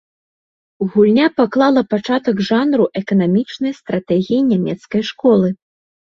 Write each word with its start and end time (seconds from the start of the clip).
Гульня 0.91 1.25
паклала 1.41 1.83
пачатак 1.91 2.37
жанру 2.47 2.87
эканамічнай 3.01 3.75
стратэгіі 3.81 4.39
нямецкай 4.53 5.01
школы. 5.11 5.51